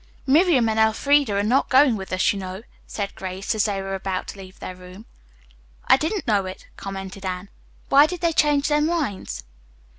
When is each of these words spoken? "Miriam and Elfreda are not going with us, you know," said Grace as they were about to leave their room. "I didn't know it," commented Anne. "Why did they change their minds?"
"Miriam 0.25 0.67
and 0.67 0.79
Elfreda 0.79 1.31
are 1.35 1.43
not 1.43 1.69
going 1.69 1.95
with 1.95 2.11
us, 2.11 2.33
you 2.33 2.39
know," 2.39 2.63
said 2.87 3.13
Grace 3.13 3.53
as 3.53 3.65
they 3.65 3.79
were 3.83 3.93
about 3.93 4.27
to 4.29 4.39
leave 4.39 4.59
their 4.59 4.75
room. 4.75 5.05
"I 5.87 5.95
didn't 5.95 6.25
know 6.25 6.47
it," 6.47 6.65
commented 6.75 7.23
Anne. 7.23 7.49
"Why 7.89 8.07
did 8.07 8.21
they 8.21 8.33
change 8.33 8.67
their 8.67 8.81
minds?" 8.81 9.43